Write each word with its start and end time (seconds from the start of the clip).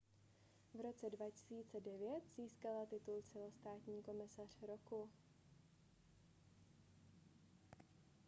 v 0.73 0.81
roce 0.81 1.09
2009 1.09 2.13
získala 2.35 2.85
titul 2.85 3.21
celostátní 3.33 4.03
komisař 4.03 4.63
roku 4.67 5.09